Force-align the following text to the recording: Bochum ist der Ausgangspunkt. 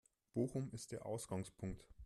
Bochum 0.33 0.71
ist 0.71 0.93
der 0.93 1.05
Ausgangspunkt. 1.05 1.85